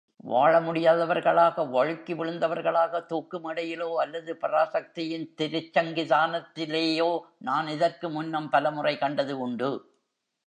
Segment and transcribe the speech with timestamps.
[0.27, 7.19] வாழமுடியாதவர்களாக, வழுக்கி விழுந்தவர்களாக, தூக்கு மேடையிலோ, அல்லது பராசக்தியின் திருச்சங்கிதானத்திலேயோ
[7.37, 9.95] நான் இதற்கு முன்னம் பலமுறை கண்டது உண்டு.